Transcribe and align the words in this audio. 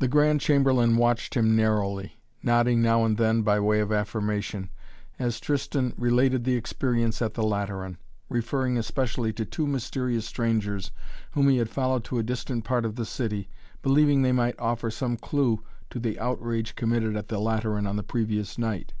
The 0.00 0.06
Grand 0.06 0.38
Chamberlain 0.42 0.98
watched 0.98 1.34
him 1.34 1.56
narrowly, 1.56 2.20
nodding 2.42 2.82
now 2.82 3.06
and 3.06 3.16
then 3.16 3.40
by 3.40 3.58
way 3.58 3.80
of 3.80 3.90
affirmation, 3.90 4.68
as 5.18 5.40
Tristan 5.40 5.94
related 5.96 6.44
the 6.44 6.56
experience 6.56 7.22
at 7.22 7.32
the 7.32 7.42
Lateran, 7.42 7.96
referring 8.28 8.76
especially 8.76 9.32
to 9.32 9.46
two 9.46 9.66
mysterious 9.66 10.26
strangers 10.26 10.90
whom 11.30 11.48
he 11.48 11.56
had 11.56 11.70
followed 11.70 12.04
to 12.04 12.18
a 12.18 12.22
distant 12.22 12.64
part 12.64 12.84
of 12.84 12.96
the 12.96 13.06
city, 13.06 13.48
believing 13.80 14.20
they 14.20 14.30
might 14.32 14.58
offer 14.60 14.90
some 14.90 15.16
clue 15.16 15.62
to 15.88 15.98
the 15.98 16.18
outrage 16.20 16.74
committed 16.76 17.16
at 17.16 17.28
the 17.28 17.38
Lateran 17.38 17.86
on 17.86 17.96
the 17.96 18.02
previous 18.02 18.58
night. 18.58 18.92